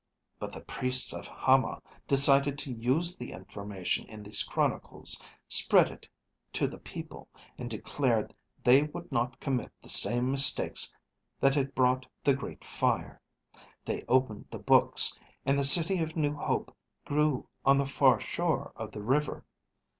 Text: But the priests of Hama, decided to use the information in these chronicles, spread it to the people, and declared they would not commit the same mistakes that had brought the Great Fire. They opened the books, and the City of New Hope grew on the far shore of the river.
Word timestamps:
But 0.39 0.51
the 0.51 0.61
priests 0.61 1.13
of 1.13 1.27
Hama, 1.27 1.79
decided 2.07 2.57
to 2.57 2.73
use 2.73 3.15
the 3.15 3.31
information 3.33 4.07
in 4.09 4.23
these 4.23 4.41
chronicles, 4.41 5.21
spread 5.47 5.91
it 5.91 6.07
to 6.53 6.67
the 6.67 6.79
people, 6.79 7.29
and 7.59 7.69
declared 7.69 8.33
they 8.63 8.81
would 8.81 9.11
not 9.11 9.39
commit 9.39 9.71
the 9.79 9.89
same 9.89 10.31
mistakes 10.31 10.91
that 11.39 11.53
had 11.53 11.75
brought 11.75 12.07
the 12.23 12.33
Great 12.33 12.63
Fire. 12.65 13.21
They 13.85 14.03
opened 14.07 14.47
the 14.49 14.57
books, 14.57 15.15
and 15.45 15.59
the 15.59 15.63
City 15.63 15.99
of 16.01 16.15
New 16.15 16.33
Hope 16.33 16.75
grew 17.05 17.47
on 17.63 17.77
the 17.77 17.85
far 17.85 18.19
shore 18.19 18.73
of 18.75 18.91
the 18.93 19.03
river. 19.03 19.45